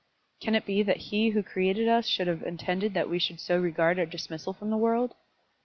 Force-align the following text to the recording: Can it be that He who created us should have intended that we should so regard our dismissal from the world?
Can 0.39 0.55
it 0.55 0.65
be 0.65 0.81
that 0.81 0.97
He 1.11 1.29
who 1.29 1.43
created 1.43 1.87
us 1.87 2.07
should 2.07 2.25
have 2.25 2.41
intended 2.41 2.95
that 2.95 3.07
we 3.07 3.19
should 3.19 3.39
so 3.39 3.59
regard 3.59 3.99
our 3.99 4.05
dismissal 4.07 4.51
from 4.51 4.71
the 4.71 4.75
world? 4.77 5.13